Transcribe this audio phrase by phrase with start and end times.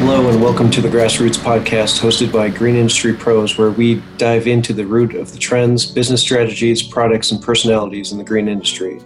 [0.00, 4.46] Hello, and welcome to the Grassroots Podcast, hosted by Green Industry Pros, where we dive
[4.46, 9.00] into the root of the trends, business strategies, products, and personalities in the green industry.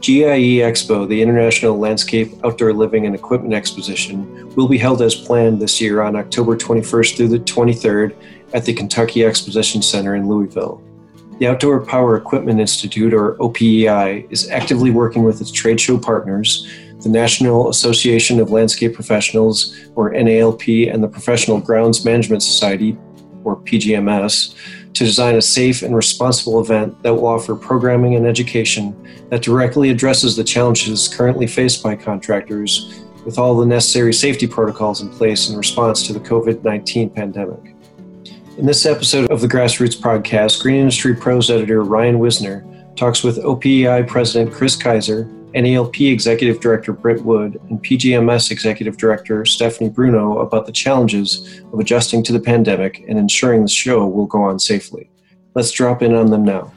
[0.00, 5.60] GIE Expo, the International Landscape Outdoor Living and Equipment Exposition, will be held as planned
[5.60, 8.16] this year on October 21st through the 23rd
[8.54, 10.82] at the Kentucky Exposition Center in Louisville.
[11.38, 16.66] The Outdoor Power Equipment Institute, or OPEI, is actively working with its trade show partners
[17.06, 22.98] the National Association of Landscape Professionals, or NALP, and the Professional Grounds Management Society,
[23.44, 24.56] or PGMS,
[24.92, 28.92] to design a safe and responsible event that will offer programming and education
[29.30, 35.00] that directly addresses the challenges currently faced by contractors with all the necessary safety protocols
[35.00, 37.74] in place in response to the COVID 19 pandemic.
[38.58, 43.36] In this episode of the Grassroots Podcast, Green Industry Pros editor Ryan Wisner talks with
[43.44, 50.38] OPEI President Kris Kiser NALP Executive Director Britt Wood and PGMS Executive Director Stephanie Bruno
[50.40, 54.58] about the challenges of adjusting to the pandemic and ensuring the show will go on
[54.58, 55.08] safely.
[55.54, 56.72] Let's drop in on them now.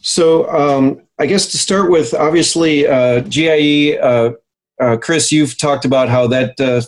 [0.00, 4.32] So, um, I guess to start with, obviously, uh, GIE, uh,
[4.80, 6.80] uh, Chris, you've talked about how that uh,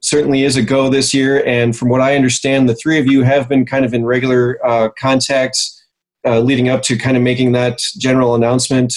[0.00, 1.44] certainly is a go this year.
[1.46, 4.58] And from what I understand, the three of you have been kind of in regular
[4.66, 5.76] uh, contacts
[6.26, 8.94] uh, leading up to kind of making that general announcement.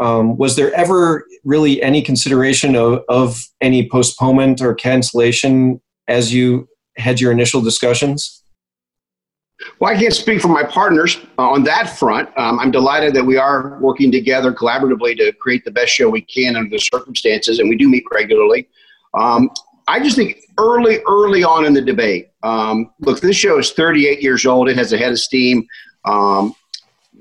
[0.00, 6.68] Um, was there ever really any consideration of, of any postponement or cancellation as you
[6.96, 8.42] had your initial discussions?
[9.78, 12.28] Well, I can't speak for my partners uh, on that front.
[12.36, 16.22] Um, I'm delighted that we are working together collaboratively to create the best show we
[16.22, 18.68] can under the circumstances, and we do meet regularly.
[19.14, 19.48] Um,
[19.86, 22.30] I just think early, early on in the debate.
[22.42, 24.68] Um, look, this show is 38 years old.
[24.68, 25.66] It has a head of steam.
[26.04, 26.54] Um,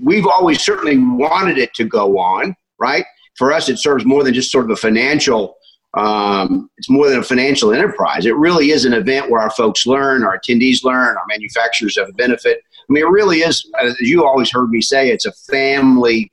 [0.01, 3.05] we've always certainly wanted it to go on, right?
[3.35, 5.57] For us, it serves more than just sort of a financial.
[5.95, 8.25] Um, it's more than a financial enterprise.
[8.25, 12.09] It really is an event where our folks learn, our attendees learn, our manufacturers have
[12.09, 12.61] a benefit.
[12.89, 16.31] I mean, it really is, as you always heard me say, it's a family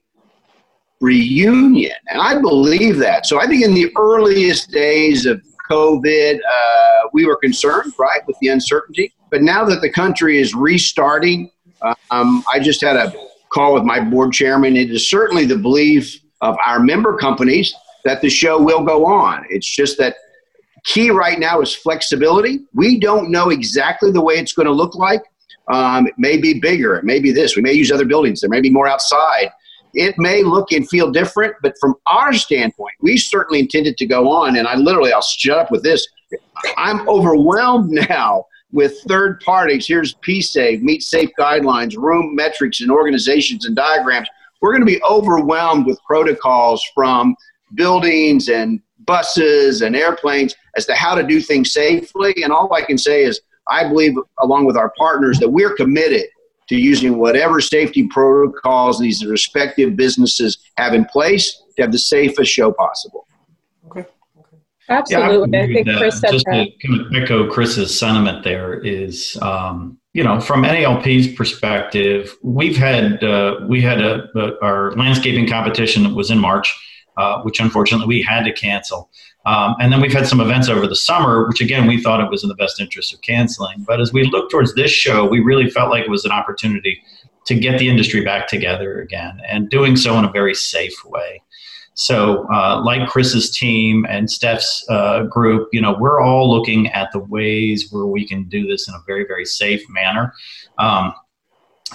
[1.00, 1.96] reunion.
[2.08, 3.26] And I believe that.
[3.26, 8.36] So I think in the earliest days of COVID, uh, we were concerned, right, with
[8.40, 9.12] the uncertainty.
[9.30, 11.50] But now that the country is restarting,
[12.10, 13.12] um, I just had a
[13.50, 14.76] call with my board chairman.
[14.76, 19.44] It is certainly the belief of our member companies that the show will go on.
[19.50, 20.16] It's just that
[20.84, 22.60] key right now is flexibility.
[22.74, 25.22] We don't know exactly the way it's going to look like.
[25.72, 26.96] Um, it may be bigger.
[26.96, 27.54] It may be this.
[27.54, 28.40] We may use other buildings.
[28.40, 29.50] There may be more outside.
[29.94, 34.30] It may look and feel different, but from our standpoint, we certainly intended to go
[34.30, 34.56] on.
[34.56, 36.06] And I literally, I'll shut up with this.
[36.76, 39.86] I'm overwhelmed now with third parties.
[39.86, 44.28] Here's PSAFE, Meet Safe Guidelines, room metrics, and organizations and diagrams.
[44.60, 47.34] We're going to be overwhelmed with protocols from
[47.74, 52.34] buildings and buses and airplanes as to how to do things safely.
[52.42, 56.26] And all I can say is, I believe, along with our partners, that we're committed
[56.70, 62.50] to using whatever safety protocols these respective businesses have in place to have the safest
[62.50, 63.26] show possible.
[63.86, 64.06] Okay.
[64.88, 65.48] Absolutely.
[65.52, 66.68] Yeah, I, I think Chris said just that.
[66.80, 72.76] to kind of echo Chris's sentiment there is, um, you know, from NALP's perspective, we've
[72.76, 76.72] had uh, we had a, a, our landscaping competition that was in March,
[77.16, 79.10] uh, which unfortunately we had to cancel.
[79.46, 82.30] Um, and then we've had some events over the summer, which again, we thought it
[82.30, 83.84] was in the best interest of canceling.
[83.86, 87.02] But as we look towards this show, we really felt like it was an opportunity
[87.46, 91.42] to get the industry back together again and doing so in a very safe way.
[91.94, 97.10] So, uh, like Chris's team and Steph's uh, group, you know, we're all looking at
[97.12, 100.32] the ways where we can do this in a very, very safe manner.
[100.78, 101.12] Um,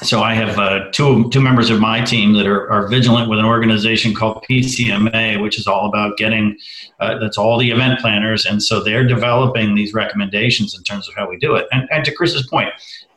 [0.02, 3.40] so I have uh, two two members of my team that are, are vigilant with
[3.40, 6.58] an organization called PCMA, which is all about getting
[7.00, 11.16] uh, that's all the event planners, and so they're developing these recommendations in terms of
[11.16, 11.68] how we do it.
[11.72, 12.70] And, and to Chris's point,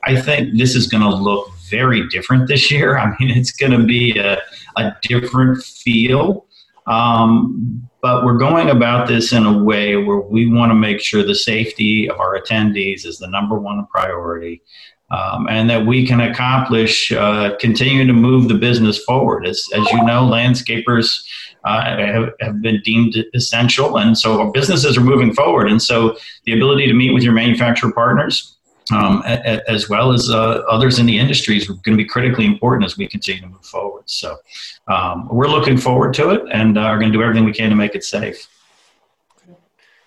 [0.03, 2.97] I think this is going to look very different this year.
[2.99, 4.39] I mean, it's going to be a,
[4.77, 6.45] a different feel.
[6.87, 11.21] Um, but we're going about this in a way where we want to make sure
[11.23, 14.63] the safety of our attendees is the number one priority
[15.11, 19.45] um, and that we can accomplish uh, continuing to move the business forward.
[19.45, 21.25] As, as you know, landscapers
[21.65, 25.69] uh, have, have, been deemed essential, and so our businesses are moving forward.
[25.69, 28.55] And so the ability to meet with your manufacturer partners.
[28.91, 32.05] Um, a, a, as well as uh, others in the industry is going to be
[32.05, 34.01] critically important as we continue to move forward.
[34.07, 34.37] So
[34.87, 37.69] um, we're looking forward to it and uh, are going to do everything we can
[37.69, 38.47] to make it safe.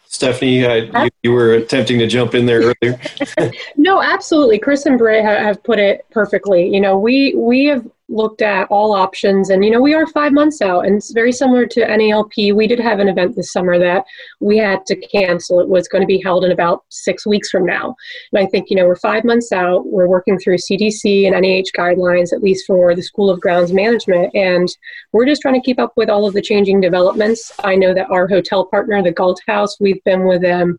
[0.09, 3.01] Stephanie, uh, you were attempting to jump in there earlier.
[3.77, 4.59] no, absolutely.
[4.59, 6.69] Chris and Britt have put it perfectly.
[6.69, 10.33] You know, we we have looked at all options and you know we are five
[10.33, 12.55] months out and it's very similar to NALP.
[12.55, 14.05] We did have an event this summer that
[14.41, 15.61] we had to cancel.
[15.61, 17.97] It was going to be held in about six weeks from now.
[18.33, 19.87] And I think, you know, we're five months out.
[19.87, 24.35] We're working through CDC and NIH guidelines, at least for the School of Grounds Management.
[24.35, 24.69] And
[25.13, 27.53] we're just trying to keep up with all of the changing developments.
[27.65, 30.79] I know that our hotel partner, the Galt House, we've been with them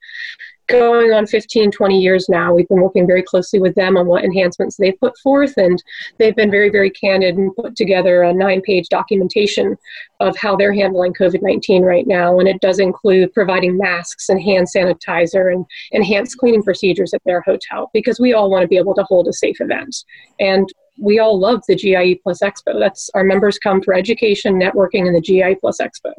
[0.67, 2.53] going on 15, 20 years now.
[2.53, 5.81] We've been working very closely with them on what enhancements they've put forth, and
[6.17, 9.77] they've been very, very candid and put together a nine page documentation
[10.19, 12.39] of how they're handling COVID 19 right now.
[12.39, 17.41] And it does include providing masks and hand sanitizer and enhanced cleaning procedures at their
[17.41, 19.95] hotel because we all want to be able to hold a safe event.
[20.39, 20.67] And
[20.97, 22.79] we all love the GIE Plus Expo.
[22.79, 26.13] That's our members come for education, networking, and the GIE Plus Expo.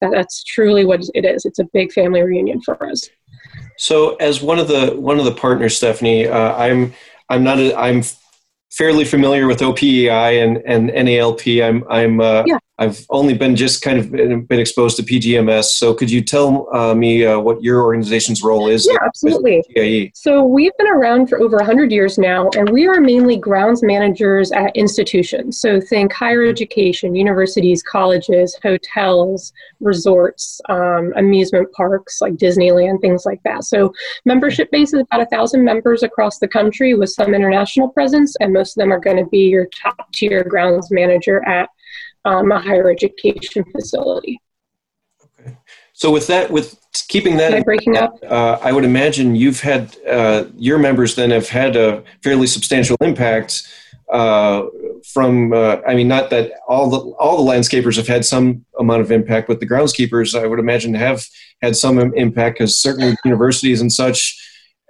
[0.00, 1.44] That's truly what it is.
[1.44, 3.10] It's a big family reunion for us.
[3.80, 6.92] So, as one of the one of the partners, Stephanie, uh, I'm
[7.30, 8.02] I'm not a, I'm
[8.70, 11.64] fairly familiar with OPEI and, and NALP.
[11.66, 12.58] I'm I'm uh, yeah.
[12.80, 15.64] I've only been just kind of been, been exposed to PGMS.
[15.64, 18.88] So could you tell uh, me uh, what your organization's role is?
[18.90, 19.62] Yeah, absolutely.
[20.14, 24.50] So we've been around for over 100 years now, and we are mainly grounds managers
[24.50, 25.60] at institutions.
[25.60, 33.42] So think higher education, universities, colleges, hotels, resorts, um, amusement parks like Disneyland, things like
[33.42, 33.64] that.
[33.64, 33.92] So
[34.24, 38.54] membership base is about a thousand members across the country with some international presence, and
[38.54, 41.68] most of them are going to be your top tier grounds manager at
[42.24, 44.40] um, a higher education facility.
[45.40, 45.56] Okay.
[45.92, 46.76] So with that, with
[47.08, 48.14] keeping that, Am I breaking up?
[48.26, 52.96] Uh, I would imagine you've had uh, your members then have had a fairly substantial
[53.00, 53.66] impact
[54.10, 54.66] uh,
[55.12, 55.52] from.
[55.52, 59.12] Uh, I mean, not that all the all the landscapers have had some amount of
[59.12, 61.24] impact, but the groundskeepers, I would imagine, have
[61.62, 64.38] had some impact because certainly universities and such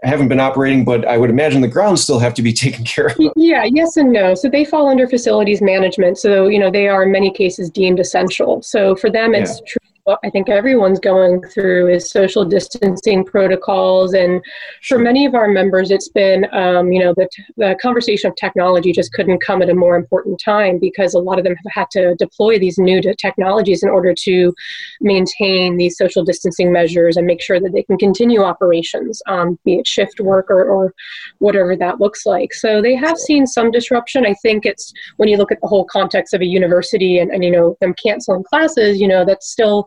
[0.03, 3.07] haven't been operating, but I would imagine the grounds still have to be taken care
[3.07, 3.19] of.
[3.37, 4.35] Yeah, yes and no.
[4.35, 6.19] So they fall under facilities management.
[6.19, 8.63] So, you know, they are in many cases deemed essential.
[8.63, 9.75] So for them, it's yeah.
[9.83, 9.90] what
[10.25, 14.15] I think everyone's going through is social distancing protocols.
[14.15, 14.43] And
[14.87, 18.37] for many of our members, it's been, um, you know, the, t- the conversation of
[18.37, 21.73] technology just couldn't come at a more important time because a lot of them have
[21.73, 24.53] had to deploy these new technologies in order to
[25.01, 29.75] maintain these social distancing measures and make sure that they can continue operations, um, be
[29.75, 30.95] it shift work or, or
[31.39, 32.53] whatever that looks like.
[32.55, 34.27] So they have seen some disruption.
[34.27, 37.45] I think it's when you look at the whole context of a university and, and
[37.45, 39.87] you know, them canceling classes, you know, that's still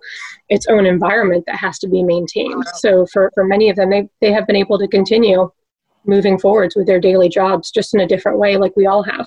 [0.49, 2.63] its own environment that has to be maintained.
[2.75, 5.49] So for, for many of them, they, they have been able to continue
[6.05, 9.25] moving forwards with their daily jobs just in a different way, like we all have.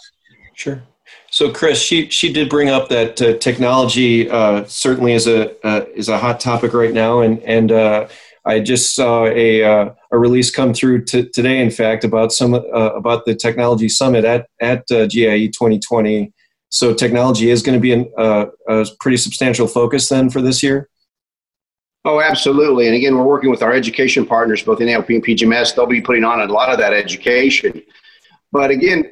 [0.55, 0.83] Sure.
[1.31, 5.85] So, Chris, she she did bring up that uh, technology uh, certainly is a uh,
[5.95, 8.09] is a hot topic right now, and and uh,
[8.45, 12.55] I just saw a uh, a release come through t- today, in fact, about some
[12.55, 16.33] uh, about the technology summit at at GIE 2020.
[16.69, 20.89] So, technology is going to be an, a pretty substantial focus then for this year.
[22.05, 22.87] Oh, absolutely.
[22.87, 25.75] And again, we're working with our education partners, both NALP and PGMS.
[25.75, 27.83] They'll be putting on a lot of that education.
[28.53, 29.11] But again,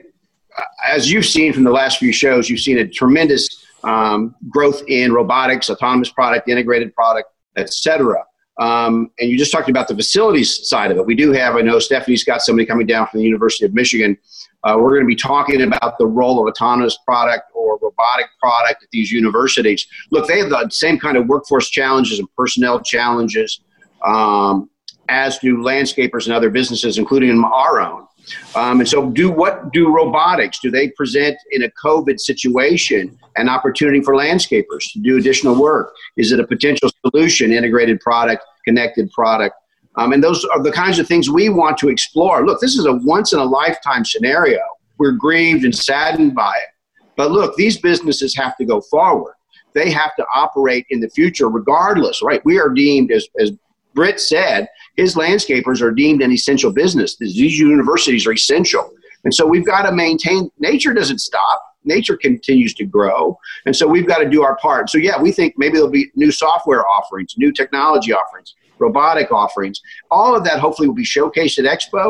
[0.86, 5.12] as you've seen from the last few shows, you've seen a tremendous um, growth in
[5.12, 8.24] robotics, autonomous product, integrated product, etc.
[8.60, 11.04] Um, and you just talked about the facilities side of it.
[11.04, 14.16] We do have, I know Stephanie's got somebody coming down from the University of Michigan.
[14.64, 18.82] Uh, we're going to be talking about the role of autonomous product or robotic product
[18.82, 19.86] at these universities.
[20.10, 23.60] Look, they have the same kind of workforce challenges and personnel challenges
[24.04, 24.70] um,
[25.08, 28.06] as do landscapers and other businesses, including our own.
[28.54, 30.58] Um, and so, do what do robotics?
[30.58, 35.94] Do they present in a COVID situation an opportunity for landscapers to do additional work?
[36.16, 39.56] Is it a potential solution, integrated product, connected product?
[39.96, 42.44] Um, and those are the kinds of things we want to explore.
[42.44, 44.60] Look, this is a once in a lifetime scenario.
[44.98, 46.68] We're grieved and saddened by it.
[47.16, 49.34] But look, these businesses have to go forward.
[49.72, 52.44] They have to operate in the future regardless, right?
[52.44, 53.52] We are deemed, as, as
[53.94, 57.16] Britt said, his landscapers are deemed an essential business.
[57.16, 58.90] These universities are essential.
[59.24, 61.62] And so we've got to maintain, nature doesn't stop.
[61.84, 63.38] Nature continues to grow.
[63.66, 64.90] And so we've got to do our part.
[64.90, 68.54] So, yeah, we think maybe there'll be new software offerings, new technology offerings,
[68.86, 69.76] robotic offerings.
[70.16, 72.06] All of that hopefully will be showcased at Expo.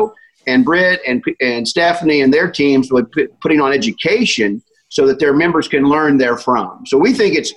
[0.51, 4.49] And Britt and, and Stephanie and their teams will be putting on education
[4.89, 6.85] so that their members can learn therefrom.
[6.85, 7.53] So we think it's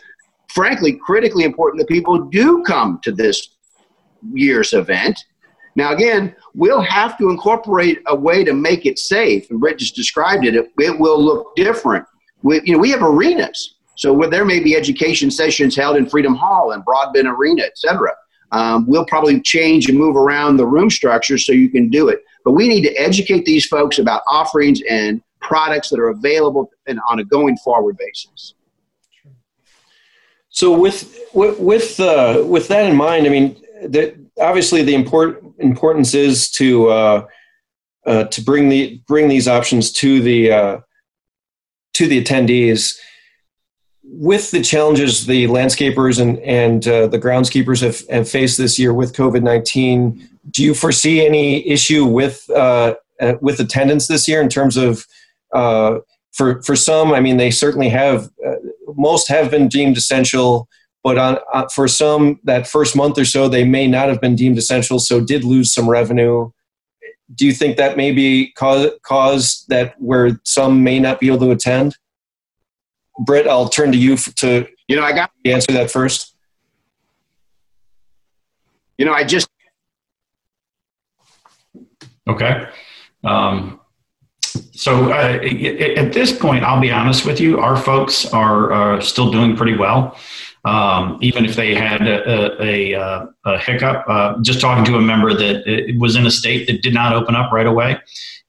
[0.58, 3.38] frankly critically important that people do come to this
[4.32, 5.16] year's event.
[5.76, 9.42] Now, again, we'll have to incorporate a way to make it safe.
[9.50, 10.54] And Britt just described it.
[10.60, 12.04] It, it will look different.
[12.42, 13.60] We, you know, we have arenas.
[14.02, 18.12] So there may be education sessions held in Freedom Hall and Broadbent Arena, et cetera.
[18.52, 22.20] Um, we'll probably change and move around the room structure so you can do it.
[22.44, 26.98] But we need to educate these folks about offerings and products that are available and
[27.08, 28.54] on a going forward basis.
[30.50, 36.14] So with with uh, with that in mind, I mean, the, obviously the import, importance
[36.14, 37.26] is to uh,
[38.06, 40.80] uh, to bring the bring these options to the uh,
[41.94, 42.98] to the attendees.
[44.10, 48.94] With the challenges the landscapers and and uh, the groundskeepers have, have faced this year
[48.94, 52.94] with COVID nineteen, do you foresee any issue with uh,
[53.40, 55.06] with attendance this year in terms of
[56.38, 58.30] for for some, I mean, they certainly have.
[58.46, 58.54] Uh,
[58.96, 60.68] most have been deemed essential,
[61.02, 64.34] but on uh, for some, that first month or so, they may not have been
[64.36, 66.50] deemed essential, so did lose some revenue.
[67.34, 71.40] Do you think that may be cause, cause that where some may not be able
[71.40, 71.96] to attend?
[73.18, 76.34] Britt, I'll turn to you to you know I got to answer that first.
[78.96, 79.48] You know, I just
[82.26, 82.66] okay.
[83.24, 83.80] Um,
[84.72, 89.30] so uh, at this point, I'll be honest with you, our folks are uh, still
[89.30, 90.16] doing pretty well.
[90.68, 95.00] Um, even if they had a, a, a, a hiccup, uh, just talking to a
[95.00, 97.96] member that was in a state that did not open up right away,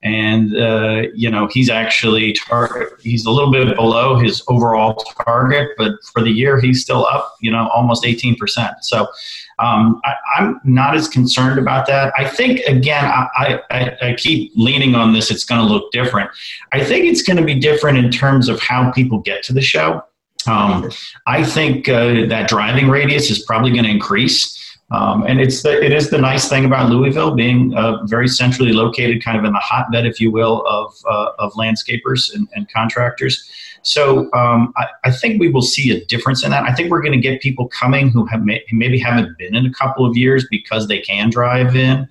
[0.04, 5.70] and uh, you know he's actually tar- he's a little bit below his overall target,
[5.78, 8.74] but for the year he's still up, you know, almost eighteen percent.
[8.82, 9.08] So
[9.60, 12.12] um, I, am not as concerned about that.
[12.18, 15.32] I think again, I, I, I keep leaning on this.
[15.32, 16.30] It's going to look different.
[16.74, 19.62] I think it's going to be different in terms of how people get to the
[19.62, 20.04] show.
[20.48, 20.90] Um,
[21.28, 24.58] I think uh, that driving radius is probably going to increase.
[24.92, 28.74] Um, and it's the, it is the nice thing about Louisville being uh, very centrally
[28.74, 32.72] located, kind of in the hotbed, if you will, of, uh, of landscapers and, and
[32.72, 33.48] contractors.
[33.82, 36.64] So um, I, I, think we will see a difference in that.
[36.64, 39.66] I think we're going to get people coming who have may, maybe haven't been in
[39.66, 42.08] a couple of years because they can drive in.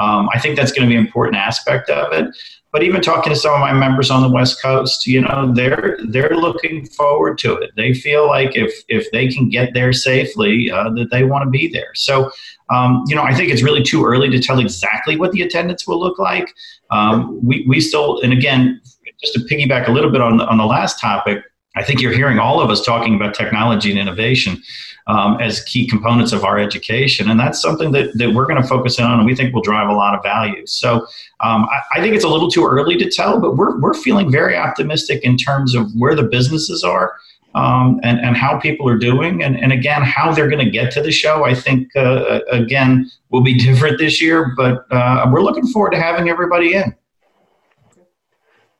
[0.00, 2.34] Um, I think that's going to be an important aspect of it.
[2.72, 5.98] But even talking to some of my members on the West Coast, you know, they're
[6.08, 7.70] they're looking forward to it.
[7.76, 11.50] They feel like if if they can get there safely, uh, that they want to
[11.50, 11.92] be there.
[11.94, 12.30] So,
[12.70, 15.86] um, you know, I think it's really too early to tell exactly what the attendance
[15.86, 16.54] will look like.
[16.90, 18.80] Um, we we still, and again,
[19.20, 21.42] just to piggyback a little bit on the, on the last topic,
[21.80, 24.62] I think you're hearing all of us talking about technology and innovation
[25.06, 27.30] um, as key components of our education.
[27.30, 29.62] And that's something that, that we're going to focus in on and we think will
[29.62, 30.66] drive a lot of value.
[30.66, 31.06] So
[31.40, 34.30] um, I, I, think it's a little too early to tell, but we're, we're feeling
[34.30, 37.16] very optimistic in terms of where the businesses are.
[37.52, 40.92] Um, and, and how people are doing, and, and again, how they're going to get
[40.92, 45.42] to the show, I think, uh, again, will be different this year, but uh, we're
[45.42, 46.94] looking forward to having everybody in.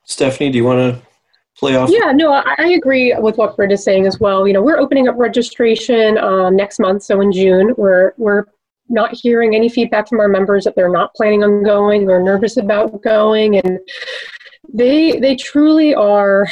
[0.04, 1.09] Stephanie, do you want to
[1.60, 1.90] play off?
[1.90, 4.48] Yeah, no, I, agree with what Britt is saying as well.
[4.48, 7.74] You know, we're opening up registration um, next month, so in June.
[7.76, 8.46] We're we're
[8.88, 12.56] not hearing any feedback from our members that they're not planning on going or nervous
[12.56, 13.78] about going, and
[14.68, 16.46] they they truly are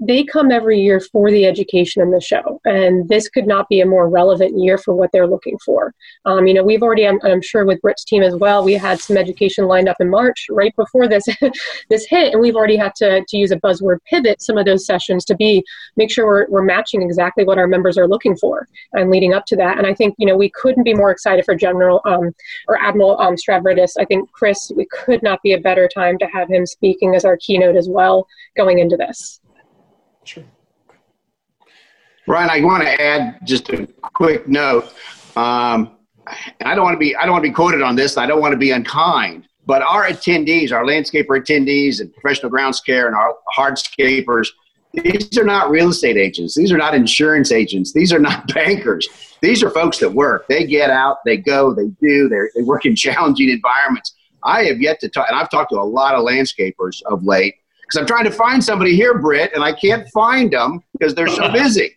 [0.00, 3.80] they come every year for the education in the show and this could not be
[3.80, 5.94] a more relevant year for what they're looking for.
[6.24, 9.00] Um, you know we've already I'm, I'm, sure with britt's team as well we had
[9.00, 11.26] some education lined up in march right before this
[11.90, 14.86] this hit and we've already had to, to use a buzzword pivot some of those
[14.86, 15.62] sessions to be
[15.96, 19.44] make sure we're, we're matching exactly what our members are looking for and leading up
[19.46, 19.78] to that.
[19.78, 22.34] And i think you know we couldn't be more excited for general um,
[22.68, 23.92] or admiral um, stavridis.
[23.98, 27.24] I think chris we could not be a better time to have him speaking as
[27.24, 29.40] our keynote as well going into this.
[30.24, 30.44] Sure.
[32.26, 34.92] Ryan, I want to add just a quick note.
[35.36, 38.16] Um, I don't want to be I don't want to be quoted on this.
[38.16, 43.06] I don't want to be unkind, but our attendees, our landscaper attendees, and professional groundscape
[43.06, 44.48] and our hardscapers,
[44.94, 46.54] these are not real estate agents.
[46.54, 47.92] These are not insurance agents.
[47.92, 49.08] These are not bankers.
[49.42, 50.46] These are folks that work.
[50.48, 52.28] They get out, they go, they do.
[52.28, 54.14] They work in challenging environments.
[54.44, 57.56] I have yet to talk, and I've talked to a lot of landscapers of late
[57.82, 61.28] because I'm trying to find somebody here, Britt, and I can't find them because they're
[61.28, 61.96] so busy.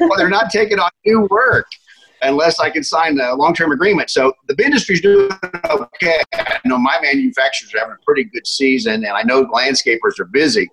[0.00, 1.66] well, they're not taking on new work
[2.22, 4.10] unless I can sign a long-term agreement.
[4.10, 5.28] So the industry's doing
[5.68, 6.20] okay.
[6.34, 10.26] I know my manufacturers are having a pretty good season, and I know landscapers are
[10.26, 10.68] busy.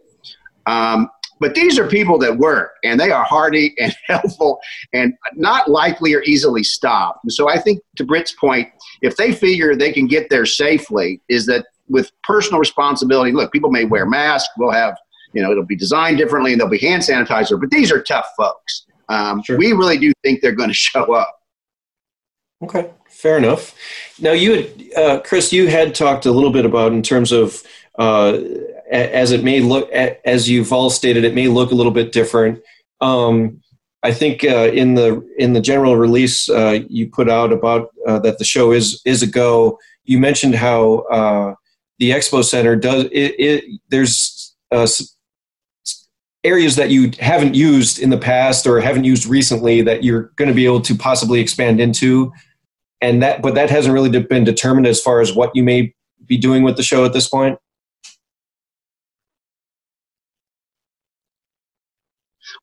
[0.67, 4.59] Um, but these are people that work and they are hardy and helpful
[4.93, 7.19] and not likely or easily stopped.
[7.23, 8.69] And so I think to Britt's point,
[9.01, 13.71] if they figure they can get there safely, is that with personal responsibility, look, people
[13.71, 14.95] may wear masks, we'll have,
[15.33, 18.27] you know, it'll be designed differently and there'll be hand sanitizer, but these are tough
[18.37, 18.85] folks.
[19.09, 19.57] Um, sure.
[19.57, 21.35] We really do think they're going to show up.
[22.61, 23.73] Okay, fair enough.
[24.19, 27.63] Now, you had, uh, Chris, you had talked a little bit about in terms of
[27.97, 28.37] uh,
[28.89, 32.61] as it may look, as you've all stated, it may look a little bit different.
[33.01, 33.61] Um,
[34.01, 38.19] I think uh, in the in the general release uh, you put out about uh,
[38.19, 39.77] that the show is is a go.
[40.05, 41.55] You mentioned how uh,
[41.99, 43.35] the expo center does it.
[43.37, 44.87] it there's uh,
[46.45, 50.47] areas that you haven't used in the past or haven't used recently that you're going
[50.47, 52.31] to be able to possibly expand into,
[53.01, 55.93] and that but that hasn't really been determined as far as what you may
[56.25, 57.59] be doing with the show at this point.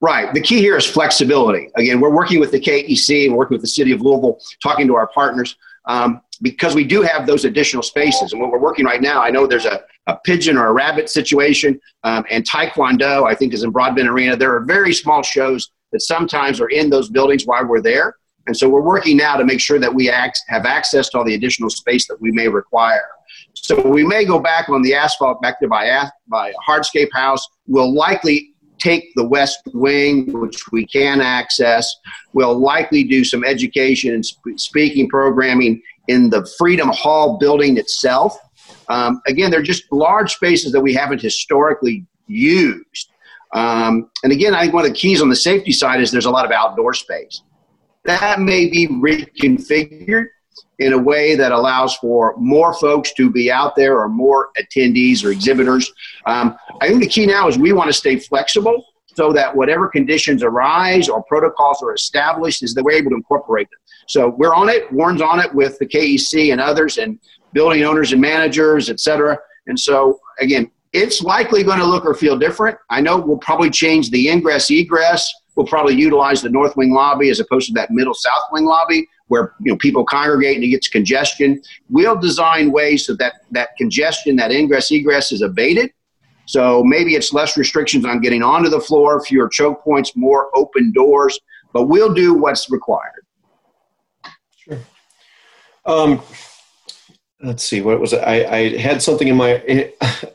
[0.02, 0.32] Right.
[0.34, 1.70] The key here is flexibility.
[1.76, 4.94] Again, we're working with the KEC, we're working with the city of Louisville, talking to
[4.94, 8.32] our partners um, because we do have those additional spaces.
[8.32, 11.08] And what we're working right now, I know there's a, a pigeon or a rabbit
[11.08, 14.36] situation, um, and Taekwondo, I think, is in Broadbent Arena.
[14.36, 18.16] There are very small shows that sometimes are in those buildings while we're there.
[18.46, 21.24] And so we're working now to make sure that we act, have access to all
[21.24, 23.04] the additional space that we may require.
[23.54, 27.46] So we may go back on the asphalt back there by, by Hardscape House.
[27.66, 31.94] We'll likely take the West Wing, which we can access.
[32.32, 38.38] We'll likely do some education and sp- speaking programming in the Freedom Hall building itself.
[38.88, 43.10] Um, again, they're just large spaces that we haven't historically used.
[43.52, 46.26] Um, and again, I think one of the keys on the safety side is there's
[46.26, 47.42] a lot of outdoor space.
[48.04, 50.26] That may be reconfigured
[50.78, 55.24] in a way that allows for more folks to be out there or more attendees
[55.24, 55.90] or exhibitors.
[56.26, 58.84] Um, I think the key now is we want to stay flexible
[59.14, 63.68] so that whatever conditions arise or protocols are established is that we're able to incorporate
[63.70, 63.78] them.
[64.06, 64.92] So we're on it.
[64.92, 67.18] Warren's on it with the KEC and others and
[67.54, 69.38] building owners and managers, et cetera.
[69.66, 72.76] And so again, it's likely going to look or feel different.
[72.90, 75.32] I know we'll probably change the ingress egress.
[75.54, 79.08] We'll probably utilize the north wing lobby as opposed to that middle south wing lobby
[79.28, 81.60] where you know people congregate and it gets congestion.
[81.90, 85.90] We'll design ways so that that congestion, that ingress egress is abated.
[86.46, 90.92] So maybe it's less restrictions on getting onto the floor, fewer choke points, more open
[90.92, 91.38] doors,
[91.72, 93.26] but we'll do what's required.
[94.56, 94.78] Sure.
[95.84, 96.22] Um,
[97.42, 98.18] let's see what was it?
[98.18, 99.56] I, I had something in my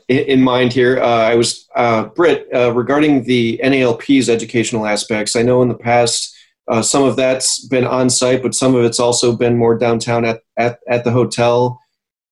[0.08, 1.00] in mind here.
[1.00, 5.34] Uh, I was uh, Britt uh, regarding the NALP's educational aspects.
[5.34, 6.36] I know in the past
[6.72, 10.24] uh, some of that's been on site, but some of it's also been more downtown
[10.24, 11.78] at, at, at the hotel.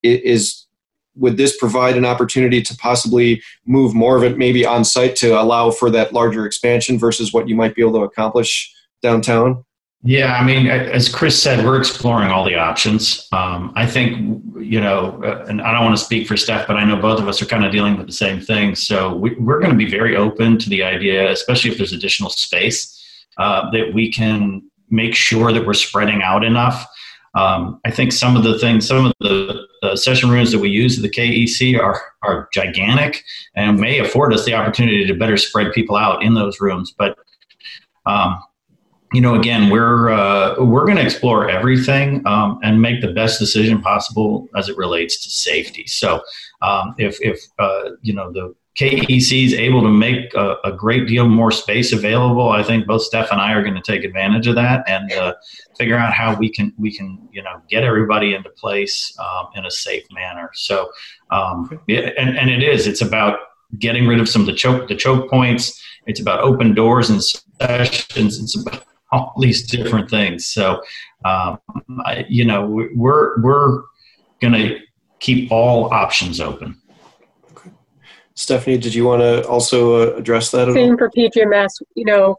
[0.02, 0.66] It is
[1.14, 5.38] would this provide an opportunity to possibly move more of it maybe on site to
[5.38, 8.72] allow for that larger expansion versus what you might be able to accomplish
[9.02, 9.62] downtown?
[10.02, 13.28] Yeah, I mean, as Chris said, we're exploring all the options.
[13.32, 16.76] Um, I think, you know, uh, and I don't want to speak for Steph, but
[16.76, 18.74] I know both of us are kind of dealing with the same thing.
[18.74, 22.30] So we, we're going to be very open to the idea, especially if there's additional
[22.30, 22.96] space
[23.38, 26.86] uh, that we can make sure that we're spreading out enough.
[27.34, 30.68] Um, I think some of the things, some of the, the, session rooms that we
[30.68, 33.22] use at the KEC are, are gigantic
[33.54, 36.92] and may afford us the opportunity to better spread people out in those rooms.
[36.98, 37.16] But,
[38.04, 38.42] um,
[39.12, 43.38] you know, again, we're, uh, we're going to explore everything um, and make the best
[43.38, 45.86] decision possible as it relates to safety.
[45.86, 46.20] So
[46.62, 51.06] um, if, if uh, you know, the KEC is able to make a, a, great
[51.06, 54.46] deal more space available, I think both Steph and I are going to take advantage
[54.46, 55.34] of that and uh,
[55.76, 59.66] figure out how we can we can you know get everybody into place um, in
[59.66, 60.50] a safe manner.
[60.54, 60.90] So,
[61.30, 63.40] um, yeah, and and it is it's about
[63.78, 65.78] getting rid of some of the choke the choke points.
[66.06, 68.42] It's about open doors and sessions.
[68.42, 70.46] It's about all these different things.
[70.46, 70.80] So,
[71.26, 71.58] um,
[72.06, 72.64] I, you know,
[72.94, 73.82] we're we're
[74.40, 74.78] going to
[75.18, 76.79] keep all options open.
[78.40, 80.72] Stephanie, did you want to also uh, address that?
[80.72, 81.82] Same for PGMS.
[81.94, 82.36] You know,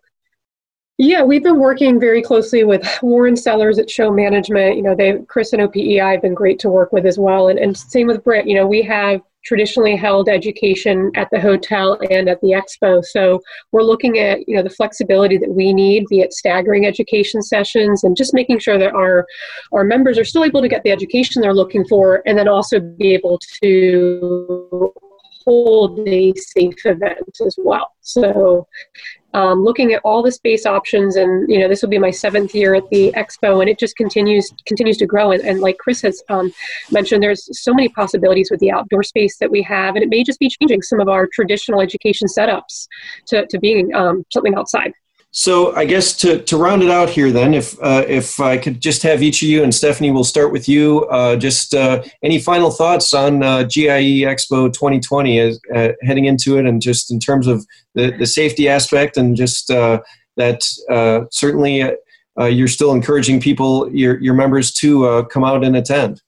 [0.98, 4.78] yeah, we've been working very closely with Warren Sellers at Show Management.
[4.78, 7.60] You know, they Chris and OPEI have been great to work with as well, and,
[7.60, 8.48] and same with Britt.
[8.48, 13.06] You know, we have traditionally held education at the hotel and at the expo.
[13.06, 13.40] So
[13.72, 18.04] we're looking at you know the flexibility that we need, be it staggering education sessions
[18.04, 19.28] and just making sure that our
[19.72, 22.80] our members are still able to get the education they're looking for, and then also
[22.80, 24.92] be able to
[25.46, 27.94] hold a safe event as well.
[28.02, 28.68] So
[29.34, 32.54] um, looking at all the space options and you know this will be my seventh
[32.54, 36.02] year at the expo and it just continues continues to grow and, and like chris
[36.02, 36.52] has um,
[36.92, 40.24] mentioned there's so many possibilities with the outdoor space that we have and it may
[40.24, 42.88] just be changing some of our traditional education setups
[43.28, 44.92] to, to being um, something outside
[45.34, 48.82] so I guess to, to round it out here, then, if uh, if I could
[48.82, 51.06] just have each of you and Stephanie, we'll start with you.
[51.06, 56.58] Uh, just uh, any final thoughts on uh, GIE Expo 2020 as, uh, heading into
[56.58, 57.66] it, and just in terms of
[57.96, 60.02] the, the safety aspect, and just uh,
[60.36, 60.64] that
[61.32, 61.90] certainly
[62.38, 66.22] you're still encouraging people, your your members, to come out and attend.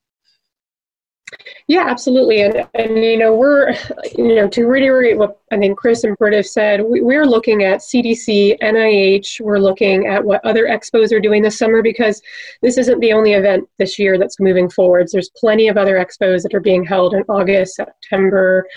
[1.67, 2.41] Yeah, absolutely.
[2.41, 3.74] And, and, you know, we're,
[4.17, 7.63] you know, to reiterate what I think Chris and Britt have said, we, we're looking
[7.63, 12.22] at CDC, NIH, we're looking at what other expos are doing this summer because
[12.62, 15.12] this isn't the only event this year that's moving forwards.
[15.12, 18.67] There's plenty of other expos that are being held in August, September,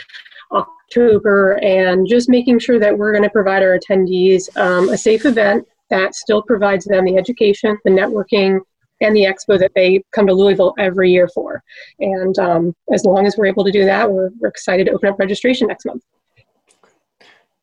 [0.53, 5.25] October, and just making sure that we're going to provide our attendees um, a safe
[5.25, 8.61] event that still provides them the education, the networking,
[9.01, 11.63] and the expo that they come to Louisville every year for.
[12.01, 15.11] And um, as long as we're able to do that, we're, we're excited to open
[15.11, 16.03] up registration next month.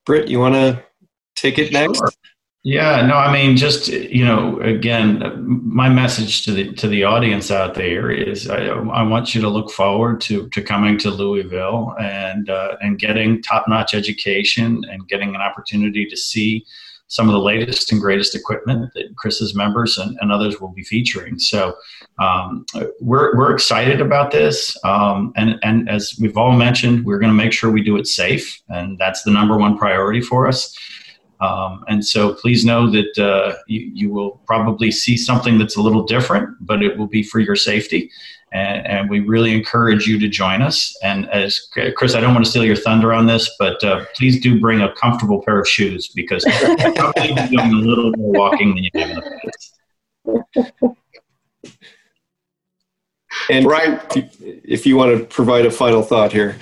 [0.05, 0.83] Britt, you want to
[1.35, 1.99] take it next?
[1.99, 2.09] Sure.
[2.65, 7.51] Yeah, no, I mean, just you know, again, my message to the to the audience
[7.51, 11.93] out there is, I, I want you to look forward to to coming to Louisville
[11.99, 16.65] and uh, and getting top notch education and getting an opportunity to see
[17.13, 20.81] some of the latest and greatest equipment that Chris's members and, and others will be
[20.81, 21.37] featuring.
[21.37, 21.75] So
[22.17, 22.65] um,
[22.99, 24.75] we're, we're excited about this.
[24.83, 28.07] Um, and, and as we've all mentioned, we're going to make sure we do it
[28.07, 28.59] safe.
[28.69, 30.75] And that's the number one priority for us.
[31.39, 35.81] Um, and so please know that uh, you, you will probably see something that's a
[35.83, 38.09] little different, but it will be for your safety
[38.53, 40.95] and, and, we really encourage you to join us.
[41.03, 44.39] And as Chris, I don't want to steal your thunder on this, but uh, please
[44.41, 48.83] do bring a comfortable pair of shoes because you're doing a little more walking than
[48.83, 50.97] you have in the past.
[53.49, 53.99] And Ryan,
[54.39, 56.55] if you want to provide a final thought here.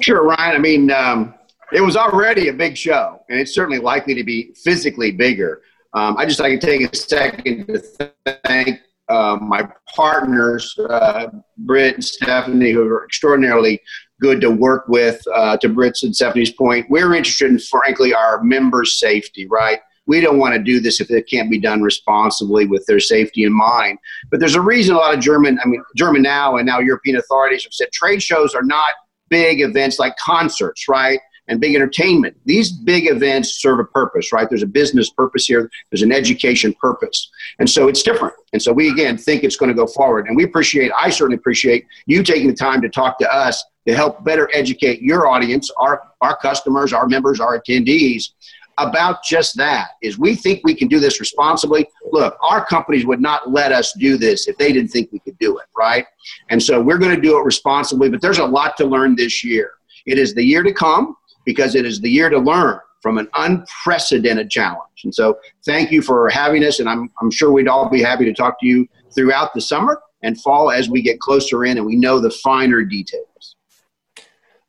[0.00, 0.56] Sure, Ryan.
[0.56, 1.34] I mean, um,
[1.72, 5.62] it was already a big show, and it's certainly likely to be physically bigger.
[5.94, 8.12] Um, I just like to take a second to
[8.46, 13.80] thank uh, my partners, uh, Britt and Stephanie, who are extraordinarily
[14.20, 15.20] good to work with.
[15.34, 19.80] Uh, to Britt's and Stephanie's point, we're interested in, frankly, our members' safety, right?
[20.06, 23.44] We don't want to do this if it can't be done responsibly with their safety
[23.44, 23.98] in mind.
[24.30, 27.16] But there's a reason a lot of German, I mean, German now and now European
[27.16, 28.90] authorities have said trade shows are not
[29.28, 31.20] big events like concerts, right?
[31.52, 32.36] And big entertainment.
[32.46, 34.48] These big events serve a purpose, right?
[34.48, 37.30] There's a business purpose here, there's an education purpose.
[37.58, 38.34] And so it's different.
[38.52, 40.26] And so we, again, think it's going to go forward.
[40.26, 43.94] And we appreciate, I certainly appreciate you taking the time to talk to us to
[43.94, 48.30] help better educate your audience, our, our customers, our members, our attendees
[48.78, 53.20] about just that is we think we can do this responsibly look our companies would
[53.20, 56.06] not let us do this if they didn't think we could do it right
[56.48, 59.44] and so we're going to do it responsibly but there's a lot to learn this
[59.44, 59.72] year
[60.06, 63.28] it is the year to come because it is the year to learn from an
[63.34, 65.02] unprecedented challenge.
[65.04, 68.24] And so, thank you for having us, and I'm, I'm sure we'd all be happy
[68.24, 71.86] to talk to you throughout the summer and fall as we get closer in and
[71.86, 73.56] we know the finer details.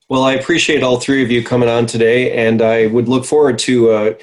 [0.09, 3.57] Well, I appreciate all three of you coming on today, and I would look forward
[3.59, 4.13] to uh,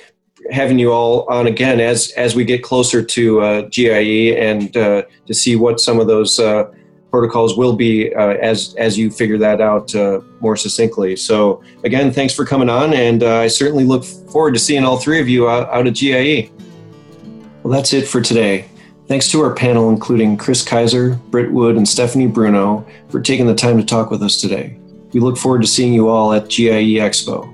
[0.51, 5.03] having you all on again as as we get closer to uh, GIE and uh,
[5.27, 6.71] to see what some of those uh,
[7.11, 11.16] protocols will be uh, as as you figure that out uh, more succinctly.
[11.16, 14.99] So again, thanks for coming on, and uh, I certainly look forward to seeing all
[14.99, 16.51] three of you out, out at GIE.
[17.62, 18.66] Well, that's it for today.
[19.07, 23.55] Thanks to our panel, including Kris Kiser, Britt Wood, and Stephanie Bruno, for taking the
[23.55, 24.79] time to talk with us today.
[25.12, 27.53] We look forward to seeing you all at GIE Expo.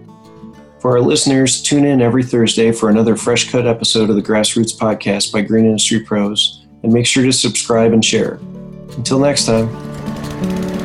[0.81, 4.77] For our listeners, tune in every Thursday for another fresh cut episode of the Grassroots
[4.77, 8.39] Podcast by Green Industry Pros, and make sure to subscribe and share.
[8.97, 10.76] Until next time.